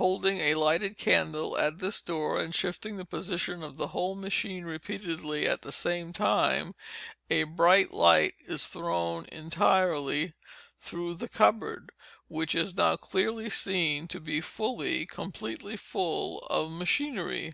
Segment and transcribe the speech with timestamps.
[0.00, 4.64] Holding a lighted candle at this door, and shifting the position of the whole machine
[4.64, 6.74] repeatedly at the same time,
[7.28, 10.32] a bright light is thrown entirely
[10.80, 11.92] through the cupboard,
[12.26, 17.52] which is now clearly seen to be full, completely full, of machinery.